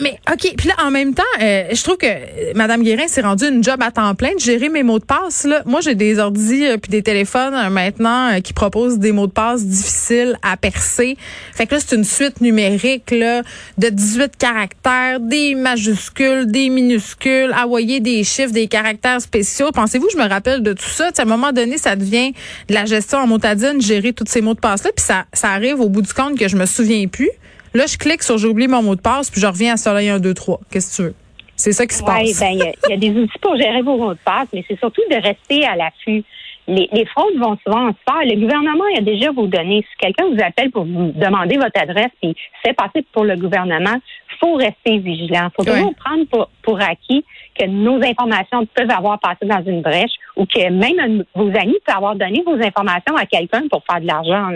mais 0.00 0.18
OK. 0.30 0.54
Puis 0.56 0.68
là, 0.68 0.74
en 0.84 0.90
même 0.90 1.14
temps, 1.14 1.22
euh, 1.40 1.64
je 1.72 1.82
trouve 1.82 1.96
que 1.96 2.06
euh, 2.06 2.52
Mme 2.54 2.82
Guérin 2.82 3.08
s'est 3.08 3.20
rendue 3.20 3.46
une 3.48 3.62
job 3.62 3.82
à 3.82 3.90
temps 3.90 4.14
plein 4.14 4.34
de 4.34 4.40
gérer 4.40 4.68
mes 4.68 4.82
mots 4.82 4.98
de 4.98 5.04
passe. 5.04 5.44
Là. 5.44 5.62
Moi, 5.66 5.80
j'ai 5.80 5.94
des 5.94 6.18
ordis 6.18 6.66
euh, 6.66 6.76
puis 6.76 6.90
des 6.90 7.02
téléphones 7.02 7.54
maintenant 7.70 8.40
qui 8.42 8.52
proposent 8.52 8.98
des 8.98 9.12
mots 9.12 9.26
de 9.26 9.32
passe 9.32 9.64
difficiles 9.64 10.36
à 10.42 10.56
percer. 10.56 11.16
Fait 11.52 11.66
que 11.66 11.74
là, 11.74 11.80
c'est 11.80 11.96
une 11.96 12.04
suite 12.04 12.40
numérique 12.40 13.10
là, 13.10 13.42
de 13.78 13.88
18 13.88 14.36
caractères, 14.36 15.20
des 15.20 15.54
majuscules, 15.54 16.46
des 16.46 16.68
minuscules, 16.68 17.54
envoyer 17.56 18.00
des 18.00 18.24
chiffres, 18.24 18.52
des 18.52 18.68
caractères 18.68 19.20
spéciaux. 19.20 19.70
Pensez-vous 19.72 20.08
je 20.12 20.18
me 20.18 20.28
rappelle 20.28 20.62
de 20.62 20.72
tout 20.72 20.88
ça? 20.88 21.10
à 21.16 21.22
un 21.22 21.24
moment 21.24 21.52
donné, 21.52 21.78
ça 21.78 21.96
devient 21.96 22.32
de 22.68 22.74
la 22.74 22.84
gestion 22.84 23.18
en 23.18 23.26
motadine, 23.26 23.80
gérer 23.80 24.12
tous 24.12 24.24
ces 24.28 24.40
mots 24.40 24.54
de 24.54 24.60
passe-là. 24.60 24.90
Puis 24.94 25.04
ça, 25.04 25.24
ça 25.32 25.50
arrive 25.50 25.80
au 25.80 25.88
bout 25.88 26.02
du 26.02 26.12
compte 26.12 26.38
que 26.38 26.48
je 26.48 26.56
me 26.56 26.66
souviens 26.66 27.06
plus. 27.06 27.30
Là, 27.74 27.86
je 27.86 27.98
clique 27.98 28.22
sur 28.22 28.38
j'ai 28.38 28.46
oublié 28.46 28.68
mon 28.68 28.82
mot 28.82 28.94
de 28.94 29.00
passe, 29.00 29.30
puis 29.30 29.40
je 29.40 29.46
reviens 29.46 29.74
à 29.74 29.76
Soleil 29.76 30.08
1, 30.08 30.20
2, 30.20 30.32
3. 30.32 30.60
Qu'est-ce 30.70 30.96
que 30.96 31.02
tu 31.02 31.08
veux? 31.08 31.14
C'est 31.56 31.72
ça 31.72 31.86
qui 31.86 31.94
se 31.94 32.04
passe. 32.04 32.40
Ben, 32.40 32.52
il 32.52 32.90
y, 32.90 32.92
a 32.92 32.96
des 32.96 33.10
outils 33.10 33.38
pour 33.40 33.56
gérer 33.56 33.82
vos 33.82 33.96
mots 33.96 34.14
de 34.14 34.18
passe, 34.24 34.48
mais 34.52 34.64
c'est 34.68 34.78
surtout 34.78 35.02
de 35.10 35.16
rester 35.16 35.64
à 35.66 35.76
l'affût. 35.76 36.22
Les, 36.66 36.88
les, 36.92 37.04
fraudes 37.06 37.36
vont 37.36 37.58
souvent 37.64 37.88
se 37.90 37.96
faire. 38.10 38.22
Le 38.24 38.40
gouvernement 38.40 38.84
a 38.96 39.00
déjà 39.02 39.30
vos 39.32 39.46
données. 39.46 39.84
Si 39.88 39.96
quelqu'un 39.98 40.24
vous 40.30 40.42
appelle 40.42 40.70
pour 40.70 40.84
vous 40.84 41.12
demander 41.14 41.56
votre 41.56 41.80
adresse 41.80 42.10
puis 42.22 42.34
fait 42.64 42.72
passer 42.72 43.04
pour 43.12 43.24
le 43.24 43.36
gouvernement, 43.36 43.96
faut 44.40 44.54
rester 44.54 44.98
vigilant. 44.98 45.48
faut 45.56 45.64
toujours 45.64 45.94
prendre 45.94 46.26
pour, 46.26 46.48
pour, 46.62 46.80
acquis 46.80 47.24
que 47.58 47.66
nos 47.66 47.96
informations 48.02 48.66
peuvent 48.74 48.90
avoir 48.90 49.18
passé 49.20 49.46
dans 49.46 49.62
une 49.64 49.82
brèche 49.82 50.12
ou 50.36 50.46
que 50.46 50.70
même 50.70 51.24
vos 51.34 51.48
amis 51.48 51.78
peuvent 51.84 51.96
avoir 51.96 52.16
donné 52.16 52.42
vos 52.44 52.54
informations 52.54 53.16
à 53.16 53.26
quelqu'un 53.26 53.62
pour 53.70 53.82
faire 53.88 54.00
de 54.00 54.06
l'argent. 54.06 54.50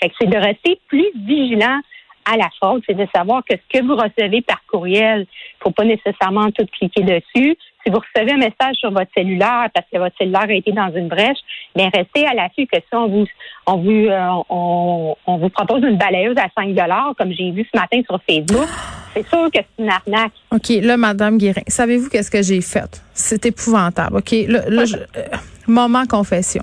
Fait 0.00 0.08
que 0.08 0.14
c'est 0.20 0.28
de 0.28 0.36
rester 0.36 0.78
plus 0.88 1.10
vigilant 1.14 1.80
à 2.24 2.36
la 2.36 2.48
faute, 2.60 2.82
c'est 2.86 2.96
de 2.96 3.06
savoir 3.14 3.42
que 3.48 3.56
ce 3.56 3.78
que 3.78 3.84
vous 3.84 3.96
recevez 3.96 4.42
par 4.42 4.60
courriel, 4.66 5.26
faut 5.62 5.70
pas 5.70 5.84
nécessairement 5.84 6.50
tout 6.50 6.66
cliquer 6.78 7.02
dessus. 7.02 7.56
Si 7.84 7.90
vous 7.90 7.98
recevez 7.98 8.32
un 8.32 8.38
message 8.38 8.76
sur 8.76 8.90
votre 8.90 9.10
cellulaire 9.14 9.68
parce 9.74 9.86
que 9.92 9.98
votre 9.98 10.16
cellulaire 10.16 10.46
a 10.48 10.52
été 10.52 10.72
dans 10.72 10.90
une 10.94 11.08
brèche, 11.08 11.38
bien 11.76 11.90
restez 11.94 12.26
à 12.26 12.32
l'affût 12.32 12.66
que 12.66 12.78
si 12.78 12.94
on 12.94 13.08
vous 13.08 13.26
on 13.66 13.76
vous 13.76 14.06
euh, 14.08 15.16
on, 15.26 15.50
propose 15.50 15.82
une 15.82 15.98
balayeuse 15.98 16.36
à 16.38 16.48
5 16.56 16.74
dollars 16.74 17.14
comme 17.18 17.32
j'ai 17.32 17.50
vu 17.50 17.66
ce 17.72 17.78
matin 17.78 18.00
sur 18.08 18.18
Facebook, 18.28 18.68
c'est 19.14 19.26
sûr 19.28 19.50
que 19.52 19.58
c'est 19.58 19.82
une 19.82 19.90
arnaque. 19.90 20.32
OK, 20.50 20.68
là 20.82 20.96
madame 20.96 21.36
Guérin, 21.36 21.62
savez-vous 21.68 22.08
qu'est-ce 22.08 22.30
que 22.30 22.42
j'ai 22.42 22.62
fait? 22.62 23.02
C'est 23.12 23.44
épouvantable. 23.44 24.16
OK, 24.16 24.30
là, 24.48 24.62
euh, 24.68 25.22
moment 25.66 26.06
confession. 26.06 26.62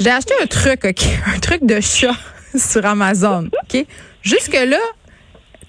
J'ai 0.00 0.10
acheté 0.10 0.34
un 0.42 0.46
truc, 0.46 0.84
OK, 0.84 1.04
un 1.34 1.38
truc 1.40 1.64
de 1.64 1.80
chat 1.80 2.14
sur 2.54 2.84
Amazon, 2.86 3.48
OK? 3.62 3.86
Jusque-là, 4.24 4.80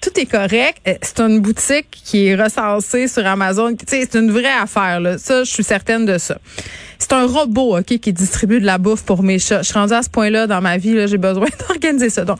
tout 0.00 0.18
est 0.18 0.26
correct. 0.26 0.80
Euh, 0.88 0.94
c'est 1.02 1.20
une 1.20 1.40
boutique 1.40 1.90
qui 1.90 2.26
est 2.26 2.34
recensée 2.34 3.06
sur 3.06 3.26
Amazon. 3.26 3.76
C'est 3.86 4.14
une 4.14 4.30
vraie 4.30 4.52
affaire. 4.52 5.00
Là. 5.00 5.18
Ça, 5.18 5.44
je 5.44 5.50
suis 5.50 5.62
certaine 5.62 6.06
de 6.06 6.18
ça. 6.18 6.38
C'est 6.98 7.12
un 7.12 7.26
robot 7.26 7.78
ok, 7.78 7.98
qui 7.98 8.12
distribue 8.12 8.60
de 8.60 8.66
la 8.66 8.78
bouffe 8.78 9.04
pour 9.04 9.22
mes 9.22 9.38
chats. 9.38 9.62
Je 9.62 9.68
suis 9.68 9.78
rendue 9.78 9.92
à 9.92 10.02
ce 10.02 10.10
point-là 10.10 10.46
dans 10.46 10.62
ma 10.62 10.78
vie. 10.78 11.06
J'ai 11.06 11.18
besoin 11.18 11.46
d'organiser 11.68 12.10
ça. 12.10 12.24
Donc, 12.24 12.38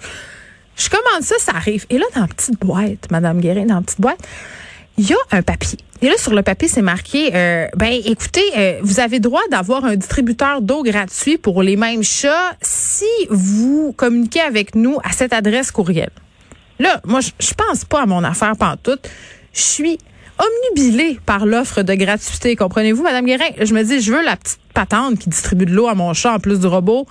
je 0.76 0.88
commande 0.88 1.22
ça, 1.22 1.36
ça 1.38 1.52
arrive. 1.52 1.84
Et 1.90 1.98
là, 1.98 2.06
dans 2.14 2.22
la 2.22 2.28
petite 2.28 2.58
boîte, 2.58 3.10
Madame 3.10 3.40
Guérin, 3.40 3.66
dans 3.66 3.76
la 3.76 3.82
petite 3.82 4.00
boîte, 4.00 4.18
il 4.98 5.08
y 5.08 5.12
a 5.12 5.16
un 5.30 5.42
papier. 5.42 5.78
Et 6.02 6.08
là, 6.08 6.14
sur 6.18 6.34
le 6.34 6.42
papier, 6.42 6.68
c'est 6.68 6.82
marqué, 6.82 7.34
euh, 7.34 7.66
ben 7.76 7.92
écoutez, 8.04 8.42
euh, 8.56 8.78
vous 8.82 9.00
avez 9.00 9.18
droit 9.18 9.40
d'avoir 9.50 9.84
un 9.84 9.96
distributeur 9.96 10.60
d'eau 10.60 10.82
gratuit 10.82 11.38
pour 11.38 11.62
les 11.62 11.76
mêmes 11.76 12.02
chats 12.02 12.54
si 12.60 13.06
vous 13.30 13.94
communiquez 13.96 14.40
avec 14.40 14.74
nous 14.74 14.98
à 15.04 15.12
cette 15.12 15.32
adresse 15.32 15.70
courriel. 15.70 16.10
Là, 16.78 17.00
moi, 17.06 17.20
je, 17.20 17.54
pense 17.54 17.84
pas 17.86 18.02
à 18.02 18.06
mon 18.06 18.22
affaire 18.24 18.54
pantoute. 18.56 19.08
Je 19.54 19.62
suis 19.62 19.98
omnubilée 20.38 21.18
par 21.24 21.46
l'offre 21.46 21.82
de 21.82 21.94
gratuité. 21.94 22.54
Comprenez-vous, 22.56 23.02
Madame 23.02 23.24
Guérin? 23.24 23.48
Je 23.58 23.72
me 23.72 23.82
dis, 23.82 24.00
je 24.02 24.12
veux 24.12 24.22
la 24.22 24.36
petite 24.36 24.60
patente 24.74 25.18
qui 25.18 25.30
distribue 25.30 25.64
de 25.64 25.72
l'eau 25.72 25.88
à 25.88 25.94
mon 25.94 26.12
chat 26.12 26.34
en 26.34 26.38
plus 26.38 26.60
du 26.60 26.66
robot. 26.66 27.06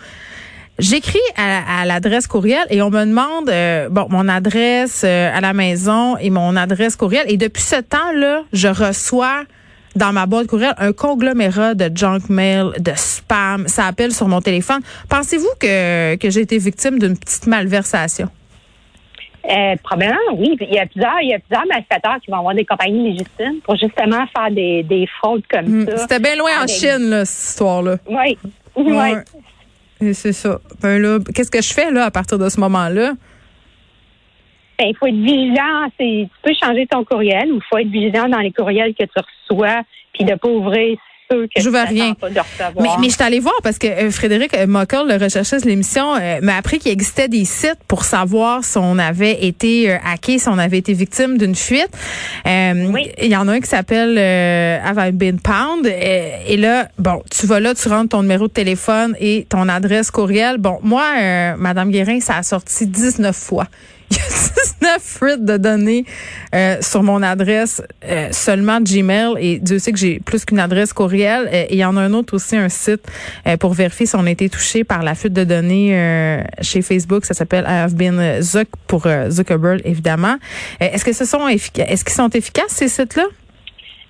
J'écris 0.77 1.19
à, 1.37 1.85
l'adresse 1.85 2.27
courriel 2.27 2.65
et 2.69 2.81
on 2.81 2.89
me 2.89 3.05
demande 3.05 3.49
euh, 3.49 3.87
bon 3.89 4.07
mon 4.09 4.27
adresse 4.27 5.03
euh, 5.05 5.31
à 5.33 5.39
la 5.39 5.53
maison 5.53 6.17
et 6.17 6.29
mon 6.29 6.57
adresse 6.57 6.97
courriel 6.97 7.25
et 7.29 7.37
depuis 7.37 7.63
ce 7.63 7.79
temps-là, 7.79 8.43
je 8.51 8.67
reçois 8.67 9.43
dans 9.95 10.11
ma 10.11 10.25
boîte 10.25 10.47
courriel 10.47 10.73
un 10.77 10.91
conglomérat 10.91 11.75
de 11.75 11.89
junk 11.95 12.23
mail, 12.27 12.71
de 12.77 12.91
spam, 12.93 13.69
ça 13.69 13.85
appelle 13.85 14.13
sur 14.13 14.27
mon 14.27 14.41
téléphone. 14.41 14.81
Pensez-vous 15.07 15.47
que 15.59 16.15
que 16.15 16.29
j'ai 16.29 16.41
été 16.41 16.57
victime 16.57 16.99
d'une 16.99 17.17
petite 17.17 17.47
malversation? 17.47 18.29
Euh, 19.49 19.75
probablement, 19.83 20.17
oui. 20.37 20.57
Il 20.59 20.73
y 20.73 20.79
a 20.79 20.85
plusieurs, 20.87 21.21
il 21.21 21.29
y 21.29 21.33
a 21.33 21.39
plusieurs 21.39 21.65
malfaiteurs 21.67 22.17
qui 22.23 22.31
vont 22.31 22.39
avoir 22.39 22.55
des 22.55 22.65
compagnies 22.65 23.11
légitimes 23.11 23.61
pour 23.63 23.75
justement 23.75 24.25
faire 24.35 24.51
des, 24.51 24.83
des 24.83 25.07
fraudes 25.19 25.43
comme 25.49 25.67
hmm. 25.67 25.89
ça. 25.89 25.97
C'était 25.97 26.19
bien 26.19 26.35
loin 26.35 26.63
en 26.63 26.67
Chine, 26.67 27.09
là, 27.09 27.25
cette 27.25 27.51
histoire-là. 27.51 27.97
Oui. 28.07 28.37
Oui. 28.77 29.13
C'est 29.99 30.33
ça. 30.33 30.59
Ben 30.81 31.01
là, 31.01 31.19
qu'est-ce 31.33 31.51
que 31.51 31.61
je 31.61 31.73
fais 31.73 31.91
là 31.91 32.05
à 32.05 32.11
partir 32.11 32.37
de 32.37 32.49
ce 32.49 32.59
moment-là? 32.59 33.13
Ben, 34.77 34.87
il 34.87 34.95
faut 34.97 35.07
être 35.07 35.15
vigilant. 35.15 35.87
Tu 35.97 36.27
peux 36.43 36.53
changer 36.61 36.85
ton 36.87 37.03
courriel 37.05 37.51
ou 37.51 37.55
il 37.55 37.63
faut 37.69 37.77
être 37.77 37.87
vigilant 37.87 38.27
dans 38.27 38.39
les 38.39 38.51
courriels 38.51 38.93
que 38.93 39.03
tu 39.03 39.19
reçois, 39.49 39.81
puis 40.13 40.25
de 40.25 40.35
pas 40.35 40.49
ouvrir 40.49 40.97
je 41.29 41.69
veux 41.69 41.83
rien. 41.83 42.15
mais, 42.79 42.89
mais 42.99 43.09
je 43.09 43.13
suis 43.13 43.23
allée 43.23 43.39
voir 43.39 43.55
parce 43.63 43.77
que 43.77 43.87
euh, 43.87 44.11
Frédéric 44.11 44.53
euh, 44.53 44.67
Mockel, 44.67 45.07
le 45.07 45.15
recherchiste 45.15 45.63
de 45.63 45.69
l'émission, 45.69 46.15
euh, 46.15 46.39
m'a 46.41 46.57
appris 46.57 46.79
qu'il 46.79 46.91
existait 46.91 47.27
des 47.27 47.45
sites 47.45 47.79
pour 47.87 48.03
savoir 48.03 48.63
si 48.63 48.77
on 48.77 48.97
avait 48.99 49.45
été 49.45 49.91
hacké, 49.91 50.37
si 50.39 50.47
on 50.49 50.57
avait 50.57 50.77
été 50.77 50.93
victime 50.93 51.37
d'une 51.37 51.55
fuite. 51.55 51.89
oui. 52.45 53.11
Il 53.21 53.29
y 53.29 53.35
en 53.35 53.47
a 53.47 53.53
un 53.53 53.59
qui 53.59 53.69
s'appelle 53.69 54.17
Have 54.17 54.99
I 54.99 55.11
Been 55.11 55.39
Pound? 55.39 55.85
et 55.87 56.57
là, 56.57 56.89
bon, 56.97 57.21
tu 57.31 57.47
vas 57.47 57.59
là, 57.59 57.73
tu 57.73 57.87
rentres 57.89 58.09
ton 58.09 58.21
numéro 58.21 58.47
de 58.47 58.53
téléphone 58.53 59.15
et 59.19 59.45
ton 59.49 59.67
adresse 59.67 60.11
courriel. 60.11 60.57
Bon, 60.57 60.79
moi, 60.83 61.55
Madame 61.57 61.91
Guérin, 61.91 62.19
ça 62.19 62.37
a 62.37 62.43
sorti 62.43 62.85
19 62.87 63.35
fois. 63.35 63.67
Il 64.11 64.17
y 64.17 64.19
a 64.19 64.23
19 64.23 65.01
fuites 65.01 65.45
de 65.45 65.57
données 65.57 66.05
euh, 66.53 66.77
sur 66.81 67.03
mon 67.03 67.21
adresse 67.23 67.81
euh, 68.03 68.29
seulement 68.31 68.79
Gmail 68.81 69.33
et 69.39 69.59
Dieu 69.59 69.79
sait 69.79 69.91
que 69.91 69.97
j'ai 69.97 70.19
plus 70.19 70.45
qu'une 70.45 70.59
adresse 70.59 70.93
courriel. 70.93 71.47
Euh, 71.47 71.65
et 71.69 71.73
il 71.73 71.77
y 71.77 71.85
en 71.85 71.97
a 71.97 72.01
un 72.01 72.13
autre 72.13 72.35
aussi, 72.35 72.55
un 72.55 72.69
site 72.69 73.01
pour 73.59 73.73
vérifier 73.73 74.05
si 74.05 74.15
on 74.15 74.25
a 74.25 74.31
été 74.31 74.49
touché 74.49 74.83
par 74.83 75.03
la 75.03 75.15
fuite 75.15 75.33
de 75.33 75.43
données 75.43 76.43
chez 76.61 76.81
Facebook. 76.81 77.25
Ça 77.25 77.33
s'appelle 77.33 77.65
I 77.67 77.73
have 77.73 77.95
been 77.95 78.41
Zuck 78.41 78.67
pour 78.87 79.07
Zuckerberg, 79.29 79.81
évidemment. 79.85 80.37
est-ce 80.79 81.05
que 81.05 81.13
ce 81.13 81.25
sont? 81.25 81.47
Est-ce 81.47 81.71
qu'ils 82.03 82.13
sont 82.13 82.29
efficaces, 82.29 82.71
ces 82.71 82.87
sites-là? 82.87 83.25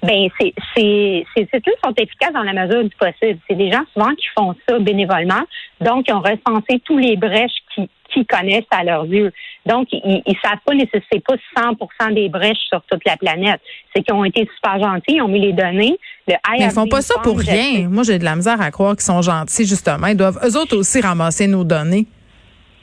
Ben, 0.05 0.29
c'est, 0.39 0.53
ces 0.75 1.25
sites-là 1.35 1.73
sont 1.83 1.93
efficaces 1.97 2.33
dans 2.33 2.43
la 2.43 2.53
mesure 2.53 2.83
du 2.83 2.95
possible. 2.95 3.39
C'est 3.49 3.55
des 3.55 3.71
gens 3.71 3.83
souvent 3.93 4.13
qui 4.15 4.27
font 4.37 4.55
ça 4.67 4.79
bénévolement, 4.79 5.41
donc 5.81 6.05
ils 6.07 6.13
ont 6.13 6.21
recensé 6.21 6.79
tous 6.85 6.97
les 6.97 7.15
brèches 7.15 7.51
qui 7.73 7.89
qui 8.15 8.25
connaissent 8.25 8.63
à 8.71 8.83
leurs 8.83 9.05
yeux. 9.05 9.31
Donc, 9.65 9.87
ils 9.91 10.21
ne 10.25 10.33
savent 10.43 10.59
pas 10.65 10.73
nécessairement 10.73 11.05
pas 11.27 12.07
100% 12.07 12.13
des 12.13 12.29
brèches 12.29 12.57
sur 12.69 12.81
toute 12.89 13.03
la 13.05 13.17
planète. 13.17 13.59
C'est 13.93 14.03
qu'ils 14.03 14.13
ont 14.13 14.23
été 14.23 14.49
super 14.55 14.79
gentils, 14.79 15.15
ils 15.15 15.21
ont 15.21 15.27
mis 15.27 15.41
les 15.41 15.53
données. 15.53 15.97
Le 16.27 16.35
Mais 16.51 16.65
ils 16.65 16.71
font 16.71 16.87
pas 16.87 17.01
ça 17.01 17.15
pour 17.21 17.37
rien. 17.37 17.87
Moi, 17.89 18.03
j'ai 18.03 18.17
de 18.17 18.23
la 18.23 18.35
misère 18.35 18.61
à 18.61 18.71
croire 18.71 18.95
qu'ils 18.95 19.05
sont 19.05 19.21
gentils, 19.21 19.65
justement. 19.65 20.07
Ils 20.07 20.17
doivent, 20.17 20.39
eux 20.43 20.57
autres 20.57 20.77
aussi, 20.77 21.01
ramasser 21.01 21.47
nos 21.47 21.63
données. 21.63 22.05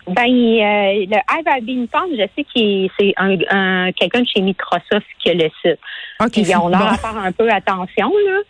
Ben, 0.09 0.27
euh, 0.27 1.07
le 1.07 1.17
I've 1.31 1.65
Been 1.65 1.87
je 1.93 2.27
sais 2.37 2.45
que 2.45 2.93
c'est 2.99 3.15
un, 3.17 3.93
quelqu'un 3.93 4.23
de 4.23 4.27
chez 4.27 4.41
Microsoft 4.41 5.07
qui 5.21 5.31
a 5.31 5.35
le 5.35 5.49
site. 5.63 5.79
Okay, 6.21 6.41
Ils 6.41 6.57
ont 6.57 6.69
l'air 6.69 6.93
à 6.93 6.99
faire 6.99 7.17
un 7.17 7.31
peu 7.31 7.49
attention, 7.51 8.13
là. 8.27 8.41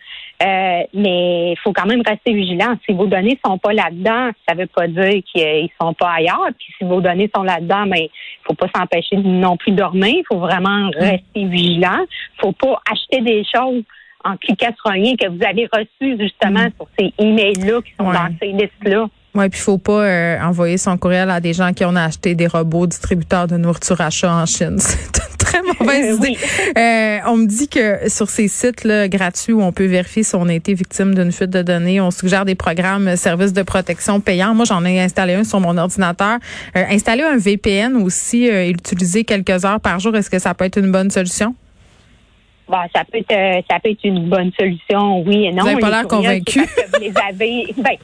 Euh, 0.42 0.82
mais 0.92 1.52
il 1.52 1.58
faut 1.62 1.72
quand 1.72 1.86
même 1.86 2.02
rester 2.04 2.32
vigilant. 2.32 2.74
Si 2.84 2.92
vos 2.92 3.06
données 3.06 3.38
sont 3.44 3.58
pas 3.58 3.72
là-dedans, 3.72 4.30
ça 4.48 4.54
veut 4.54 4.66
pas 4.66 4.88
dire 4.88 5.22
qu'ils 5.32 5.68
sont 5.80 5.94
pas 5.94 6.14
ailleurs. 6.14 6.48
Puis 6.58 6.68
si 6.78 6.84
vos 6.84 7.00
données 7.00 7.30
sont 7.34 7.42
là-dedans, 7.42 7.84
mais 7.86 8.00
ben, 8.00 8.08
faut 8.48 8.54
pas 8.54 8.66
s'empêcher 8.74 9.16
non 9.18 9.56
plus 9.56 9.72
de 9.72 9.76
dormir. 9.76 10.16
Il 10.16 10.24
faut 10.26 10.40
vraiment 10.40 10.88
mm. 10.88 10.92
rester 10.96 11.44
vigilant. 11.44 12.04
faut 12.38 12.52
pas 12.52 12.80
acheter 12.90 13.20
des 13.20 13.44
choses 13.44 13.84
en 14.24 14.36
cliquant 14.36 14.72
sur 14.76 14.90
un 14.90 14.96
lien 14.96 15.14
que 15.16 15.28
vous 15.28 15.44
avez 15.44 15.68
reçu 15.72 16.18
justement 16.18 16.66
mm. 16.66 16.72
sur 16.76 16.88
ces 16.98 17.12
emails-là 17.18 17.80
qui 17.82 17.92
sont 17.98 18.10
dans 18.10 18.34
ces 18.40 18.48
listes-là. 18.48 19.06
Oui, 19.34 19.48
puis 19.48 19.60
il 19.60 19.62
faut 19.62 19.78
pas 19.78 20.04
euh, 20.04 20.40
envoyer 20.42 20.76
son 20.76 20.98
courriel 20.98 21.30
à 21.30 21.40
des 21.40 21.54
gens 21.54 21.72
qui 21.72 21.86
ont 21.86 21.96
acheté 21.96 22.34
des 22.34 22.46
robots 22.46 22.86
distributeurs 22.86 23.46
de 23.46 23.56
nourriture 23.56 23.98
à 24.02 24.10
chat 24.10 24.30
en 24.30 24.44
Chine. 24.44 24.76
C'est 24.78 24.98
une 24.98 25.36
très 25.38 25.62
mauvaise 25.80 26.18
idée. 26.18 26.36
Euh, 26.76 27.18
on 27.26 27.38
me 27.38 27.46
dit 27.46 27.66
que 27.66 28.10
sur 28.10 28.28
ces 28.28 28.48
sites 28.48 28.84
là, 28.84 29.08
gratuits 29.08 29.54
où 29.54 29.62
on 29.62 29.72
peut 29.72 29.86
vérifier 29.86 30.22
si 30.22 30.34
on 30.34 30.48
a 30.48 30.52
été 30.52 30.74
victime 30.74 31.14
d'une 31.14 31.32
fuite 31.32 31.48
de 31.48 31.62
données, 31.62 31.98
on 31.98 32.10
suggère 32.10 32.44
des 32.44 32.54
programmes 32.54 33.08
euh, 33.08 33.16
services 33.16 33.54
de 33.54 33.62
protection 33.62 34.20
payants. 34.20 34.54
Moi, 34.54 34.66
j'en 34.66 34.84
ai 34.84 35.00
installé 35.00 35.32
un 35.32 35.44
sur 35.44 35.60
mon 35.60 35.78
ordinateur. 35.78 36.38
installer 36.74 37.22
un 37.22 37.38
VPN 37.38 37.96
aussi 37.96 38.44
et 38.44 38.70
l'utiliser 38.70 39.24
quelques 39.24 39.64
heures 39.64 39.80
par 39.80 39.98
jour, 39.98 40.14
est-ce 40.14 40.28
que 40.28 40.38
ça 40.38 40.52
peut 40.52 40.66
être 40.66 40.78
une 40.78 40.92
bonne 40.92 41.10
solution? 41.10 41.54
Bon, 42.68 42.78
ça 42.94 43.02
peut 43.10 43.18
être 43.18 43.64
ça 43.70 43.80
peut 43.80 43.90
être 43.90 44.04
une 44.04 44.28
bonne 44.28 44.50
solution, 44.58 45.22
oui 45.22 45.46
et 45.46 45.52
non. 45.52 45.62
Vous 45.62 45.68
n'avez 45.68 45.80
pas 45.80 45.90
l'air 45.90 46.06
convaincu. 46.06 46.60
vous 46.60 47.00
les 47.00 47.12
avez. 47.28 47.74
Ben, 47.82 47.96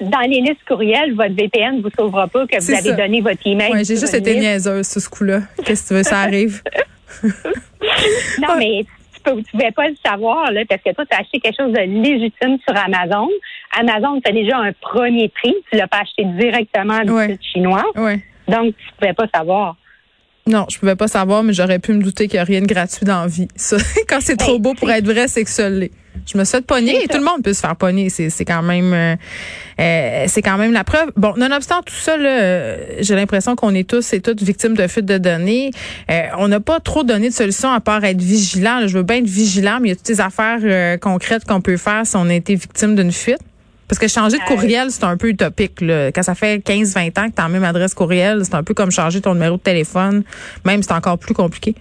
dans 0.00 0.20
les 0.20 0.40
listes 0.40 0.64
courrielles, 0.66 1.14
votre 1.14 1.34
VPN 1.34 1.76
ne 1.76 1.82
vous 1.82 1.90
sauvera 1.96 2.26
pas 2.28 2.46
que 2.46 2.60
vous 2.60 2.72
avez 2.72 2.92
donné 2.94 3.20
votre 3.20 3.46
email. 3.46 3.72
Oui, 3.72 3.84
j'ai 3.84 3.96
juste 3.96 4.14
été 4.14 4.38
niaiseuse 4.38 4.88
sur 4.88 5.00
ce 5.00 5.08
coup-là. 5.08 5.40
Qu'est-ce 5.64 5.84
que 5.84 5.88
tu 5.88 5.94
veux, 5.94 6.02
ça 6.02 6.20
arrive? 6.20 6.62
non, 7.22 8.56
mais 8.58 8.84
tu 9.24 9.34
ne 9.34 9.42
pouvais 9.42 9.70
pas 9.72 9.88
le 9.88 9.96
savoir, 10.04 10.50
là, 10.52 10.62
parce 10.68 10.82
que 10.82 10.92
toi, 10.94 11.04
tu 11.04 11.16
as 11.16 11.20
acheté 11.20 11.40
quelque 11.40 11.56
chose 11.56 11.72
de 11.72 11.80
légitime 11.80 12.58
sur 12.66 12.76
Amazon. 12.76 13.28
Amazon, 13.78 14.20
tu 14.20 14.30
as 14.30 14.34
déjà 14.34 14.58
un 14.58 14.72
premier 14.72 15.28
prix. 15.28 15.54
Tu 15.70 15.78
l'as 15.78 15.88
pas 15.88 16.00
acheté 16.00 16.24
directement 16.24 17.00
du 17.00 17.32
site 17.32 17.42
chinois. 17.52 17.84
Donc, 17.94 18.74
tu 18.76 18.84
ne 18.84 18.98
pouvais 18.98 19.12
pas 19.12 19.26
savoir. 19.34 19.76
Non, 20.46 20.66
je 20.70 20.78
pouvais 20.78 20.96
pas 20.96 21.06
savoir, 21.06 21.42
mais 21.42 21.52
j'aurais 21.52 21.78
pu 21.78 21.92
me 21.92 22.02
douter 22.02 22.26
qu'il 22.26 22.36
n'y 22.36 22.40
a 22.40 22.44
rien 22.44 22.60
de 22.60 22.66
gratuit 22.66 23.04
dans 23.04 23.22
la 23.22 23.26
vie. 23.26 23.48
Ça, 23.56 23.76
quand 24.08 24.20
c'est 24.20 24.36
trop 24.36 24.58
ben, 24.58 24.62
beau 24.62 24.74
pour 24.74 24.90
être 24.90 25.04
vrai, 25.04 25.28
c'est 25.28 25.44
que 25.44 25.50
ça 25.50 25.68
l'est. 25.68 25.92
Je 26.26 26.38
me 26.38 26.44
suis 26.44 26.58
fait 26.58 26.66
pogner 26.66 27.04
et 27.04 27.08
tout 27.08 27.18
le 27.18 27.24
monde 27.24 27.42
peut 27.42 27.52
se 27.52 27.60
faire 27.60 27.76
pogner. 27.76 28.08
C'est 28.10 28.44
quand 28.44 28.62
même 28.62 28.92
euh, 28.92 29.16
euh, 29.80 30.24
c'est 30.28 30.42
quand 30.42 30.58
même 30.58 30.72
la 30.72 30.84
preuve. 30.84 31.10
Bon, 31.16 31.34
nonobstant 31.36 31.82
tout 31.82 31.94
ça, 31.94 32.16
euh, 32.16 32.76
j'ai 33.00 33.14
l'impression 33.14 33.56
qu'on 33.56 33.74
est 33.74 33.88
tous 33.88 34.12
et 34.12 34.20
toutes 34.20 34.42
victimes 34.42 34.76
de 34.76 34.86
fuite 34.86 35.06
de 35.06 35.18
données. 35.18 35.70
on 36.38 36.48
n'a 36.48 36.60
pas 36.60 36.80
trop 36.80 37.02
donné 37.02 37.28
de 37.28 37.34
solution 37.34 37.70
à 37.70 37.80
part 37.80 38.04
être 38.04 38.20
vigilant. 38.20 38.86
je 38.86 38.98
veux 38.98 39.02
bien 39.02 39.16
être 39.16 39.26
vigilant, 39.26 39.78
mais 39.80 39.88
il 39.88 39.90
y 39.90 39.92
a 39.92 39.96
toutes 39.96 40.06
ces 40.06 40.20
affaires 40.20 40.98
concrètes 41.00 41.44
qu'on 41.44 41.60
peut 41.60 41.76
faire 41.76 42.06
si 42.06 42.16
on 42.16 42.28
a 42.28 42.34
été 42.34 42.54
victime 42.54 42.94
d'une 42.94 43.12
fuite? 43.12 43.40
Parce 43.90 43.98
que 43.98 44.06
changer 44.06 44.38
de 44.38 44.44
courriel, 44.44 44.92
c'est 44.92 45.02
un 45.02 45.16
peu 45.16 45.30
utopique. 45.30 45.80
Là. 45.80 46.12
Quand 46.12 46.22
ça 46.22 46.36
fait 46.36 46.58
15-20 46.58 47.08
ans 47.18 47.28
que 47.28 47.34
tu 47.34 47.40
as 47.40 47.42
la 47.42 47.48
même 47.48 47.64
adresse 47.64 47.92
courriel, 47.92 48.42
c'est 48.44 48.54
un 48.54 48.62
peu 48.62 48.72
comme 48.72 48.92
changer 48.92 49.20
ton 49.20 49.34
numéro 49.34 49.56
de 49.56 49.62
téléphone. 49.62 50.22
Même, 50.64 50.84
c'est 50.84 50.92
encore 50.92 51.18
plus 51.18 51.34
compliqué. 51.34 51.74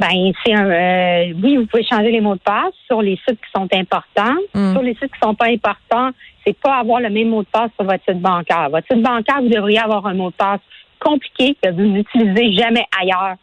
Ben, 0.00 0.32
c'est 0.42 0.54
un, 0.54 0.64
euh, 0.70 1.34
oui, 1.42 1.58
vous 1.58 1.66
pouvez 1.66 1.84
changer 1.84 2.10
les 2.10 2.22
mots 2.22 2.34
de 2.34 2.40
passe 2.40 2.72
sur 2.86 3.02
les 3.02 3.20
sites 3.28 3.38
qui 3.38 3.50
sont 3.54 3.68
importants. 3.70 4.36
Mm. 4.54 4.72
Sur 4.72 4.82
les 4.82 4.94
sites 4.94 5.12
qui 5.12 5.20
sont 5.22 5.34
pas 5.34 5.48
importants, 5.48 6.10
c'est 6.44 6.58
pas 6.58 6.78
avoir 6.78 7.00
le 7.00 7.10
même 7.10 7.28
mot 7.28 7.42
de 7.42 7.48
passe 7.48 7.70
sur 7.78 7.84
votre 7.84 8.02
site 8.08 8.20
bancaire. 8.20 8.70
Votre 8.70 8.86
site 8.90 9.02
bancaire, 9.02 9.42
vous 9.42 9.50
devriez 9.50 9.78
avoir 9.78 10.06
un 10.06 10.14
mot 10.14 10.30
de 10.30 10.36
passe 10.36 10.60
compliqué 10.98 11.54
que 11.62 11.70
vous 11.70 11.82
n'utilisez 11.82 12.52
jamais 12.52 12.86
ailleurs 12.98 13.36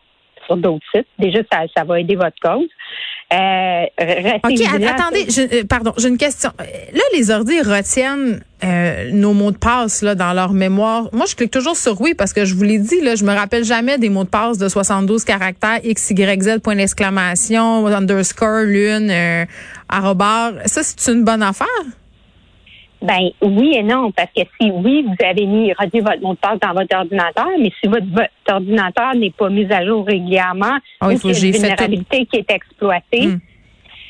sur 0.48 0.58
d'autres 0.58 0.86
sites. 0.94 1.08
Déjà, 1.20 1.40
ça, 1.52 1.60
ça 1.76 1.84
va 1.84 2.00
aider 2.00 2.16
votre 2.16 2.40
cause. 2.42 2.68
Euh, 3.34 3.84
OK, 4.44 4.62
attendez, 4.88 5.28
euh, 5.38 5.64
pardon, 5.70 5.94
j'ai 5.98 6.08
une 6.08 6.18
question. 6.18 6.50
Là, 6.60 7.02
les 7.14 7.30
ordi 7.30 7.60
retiennent 7.60 8.42
euh, 8.64 9.12
nos 9.12 9.34
mots 9.34 9.52
de 9.52 9.58
passe 9.58 10.02
là 10.02 10.16
dans 10.16 10.32
leur 10.32 10.54
mémoire. 10.54 11.10
Moi, 11.12 11.26
je 11.28 11.36
clique 11.36 11.52
toujours 11.52 11.76
sur 11.76 12.00
oui 12.00 12.14
parce 12.14 12.32
que 12.32 12.46
je 12.46 12.56
vous 12.56 12.64
l'ai 12.64 12.80
dit 12.80 13.02
là, 13.02 13.16
je 13.16 13.26
me 13.26 13.34
rappelle 13.34 13.66
jamais 13.66 13.98
des 13.98 14.08
mots 14.08 14.24
de 14.24 14.30
passe 14.30 14.58
de 14.58 14.70
72 14.70 15.26
caractères 15.26 15.82
x 15.84 16.12
y 16.12 16.42
z 16.42 16.60
point 16.60 16.78
d'exclamation 16.78 17.86
underscore 17.88 18.62
lune 18.62 19.10
euh, 19.12 19.46
Ça, 20.66 20.84
c'est 20.84 21.12
une 21.12 21.26
bonne 21.26 21.44
affaire? 21.44 21.68
Ben 23.08 23.30
oui 23.42 23.74
et 23.74 23.84
non, 23.84 24.12
parce 24.12 24.30
que 24.36 24.42
si 24.60 24.70
oui, 24.70 25.06
vous 25.08 25.26
avez 25.26 25.46
mis 25.46 25.72
votre 25.72 26.22
mot 26.22 26.34
de 26.34 26.40
passe 26.40 26.60
dans 26.60 26.74
votre 26.74 26.94
ordinateur, 26.94 27.48
mais 27.58 27.72
si 27.82 27.88
votre, 27.88 28.06
ordinateur 28.50 29.16
n'est 29.16 29.32
pas 29.32 29.50
mis 29.50 29.72
à 29.72 29.86
jour 29.86 30.06
régulièrement, 30.06 30.78
oh, 31.02 31.08
il 31.10 31.18
faut 31.18 31.30
une 31.30 31.52
vulnérabilité 31.52 32.26
qui 32.26 32.38
est 32.38 32.52
exploitée, 32.52 33.28
hmm. 33.28 33.40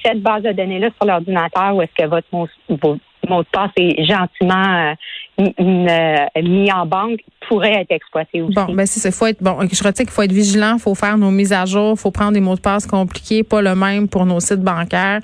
cette 0.04 0.22
base 0.24 0.42
de 0.42 0.52
données-là 0.52 0.90
sur 0.98 1.06
l'ordinateur 1.06 1.76
où 1.76 1.84
est-ce 1.84 2.04
que 2.04 2.10
votre 2.10 2.28
mot, 2.32 2.48
mot 3.30 3.44
de 3.44 3.48
passe 3.52 3.72
est 3.78 4.04
gentiment 4.04 4.96
euh, 5.40 5.52
euh, 5.60 6.42
mis 6.42 6.72
en 6.72 6.86
banque 6.86 7.20
pourrait 7.48 7.82
être 7.82 7.92
exploité 7.92 8.42
aussi. 8.42 8.56
Bon, 8.56 8.74
ben 8.74 8.88
c'est. 8.88 9.12
Faut 9.12 9.28
être 9.28 9.42
bon. 9.42 9.60
Je 9.72 9.84
retiens 9.84 10.04
qu'il 10.04 10.14
faut 10.14 10.24
être 10.24 10.32
vigilant, 10.32 10.80
faut 10.80 10.96
faire 10.96 11.18
nos 11.18 11.30
mises 11.30 11.54
à 11.54 11.66
jour, 11.66 11.98
faut 11.98 12.12
prendre 12.12 12.34
des 12.34 12.40
mots 12.40 12.56
de 12.56 12.60
passe 12.60 12.88
compliqués, 12.88 13.44
pas 13.44 13.62
le 13.62 13.76
même 13.76 14.08
pour 14.08 14.26
nos 14.26 14.40
sites 14.40 14.62
bancaires. 14.62 15.22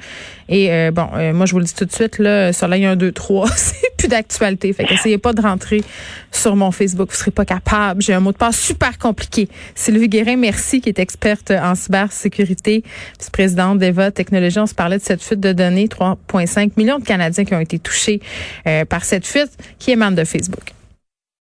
Et 0.49 0.71
euh, 0.71 0.91
bon, 0.91 1.07
moi 1.33 1.45
je 1.45 1.53
vous 1.53 1.59
le 1.59 1.65
dis 1.65 1.73
tout 1.73 1.85
de 1.85 1.91
suite 1.91 2.19
là, 2.19 2.51
la 2.51 2.91
1, 2.91 2.95
2, 2.95 3.11
3, 3.11 3.47
c'est 3.55 3.97
plus 3.97 4.07
d'actualité. 4.07 4.71
Fait 4.73 4.83
qu'essayez 4.83 5.17
pas 5.17 5.33
de 5.33 5.41
rentrer 5.41 5.81
sur 6.31 6.55
mon 6.55 6.71
Facebook, 6.71 7.09
vous 7.09 7.15
serez 7.15 7.31
pas 7.31 7.45
capable. 7.45 8.01
J'ai 8.01 8.13
un 8.13 8.19
mot 8.19 8.31
de 8.31 8.37
passe 8.37 8.59
super 8.59 8.97
compliqué. 8.97 9.47
Sylvie 9.75 10.09
Guérin, 10.09 10.35
merci, 10.35 10.81
qui 10.81 10.89
est 10.89 10.99
experte 10.99 11.51
en 11.51 11.75
cybersécurité, 11.75 12.83
vice-présidente 13.19 13.79
d'Eva 13.79 14.11
Technologies. 14.11 14.59
On 14.59 14.67
se 14.67 14.75
parlait 14.75 14.97
de 14.97 15.03
cette 15.03 15.23
fuite 15.23 15.39
de 15.39 15.53
données, 15.53 15.87
3,5 15.87 16.71
millions 16.77 16.99
de 16.99 17.05
Canadiens 17.05 17.45
qui 17.45 17.55
ont 17.55 17.59
été 17.59 17.79
touchés 17.79 18.21
euh, 18.67 18.85
par 18.85 19.05
cette 19.05 19.25
fuite 19.25 19.51
qui 19.79 19.91
émane 20.03 20.15
de 20.15 20.25
Facebook. 20.25 20.73